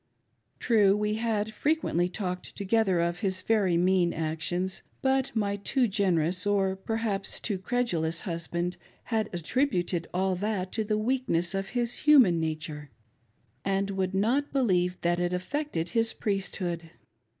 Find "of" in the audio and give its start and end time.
2.99-3.19, 11.53-11.69